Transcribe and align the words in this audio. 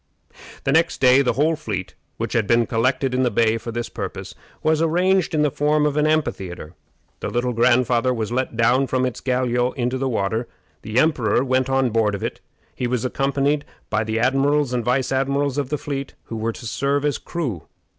The 0.63 0.71
next 0.71 0.99
day 0.99 1.21
the 1.21 1.33
whole 1.33 1.55
fleet, 1.55 1.93
which 2.17 2.33
had 2.33 2.47
been 2.47 2.65
collected 2.65 3.13
in 3.13 3.21
the 3.21 3.29
bay 3.29 3.59
for 3.59 3.71
this 3.71 3.87
purpose, 3.87 4.33
was 4.63 4.81
arranged 4.81 5.35
in 5.35 5.43
the 5.43 5.51
form 5.51 5.85
of 5.85 5.95
an 5.95 6.07
amphitheatre. 6.07 6.73
The 7.19 7.29
Little 7.29 7.53
Grandfather 7.53 8.11
was 8.11 8.31
let 8.31 8.57
down 8.57 8.87
from 8.87 9.03
his 9.03 9.21
galliot 9.21 9.73
into 9.77 9.99
the 9.99 10.09
water. 10.09 10.47
The 10.81 10.97
emperor 10.97 11.43
went 11.43 11.69
on 11.69 11.91
board 11.91 12.15
of 12.15 12.23
it. 12.23 12.41
He 12.73 12.87
was 12.87 13.05
accompanied 13.05 13.63
by 13.91 14.03
the 14.03 14.19
admirals 14.19 14.73
and 14.73 14.83
vice 14.83 15.11
admirals 15.11 15.59
of 15.59 15.69
the 15.69 15.77
fleet, 15.77 16.15
who 16.23 16.35
were 16.35 16.53
to 16.53 16.65
serve 16.65 17.05
as 17.05 17.19
crew. 17.19 17.67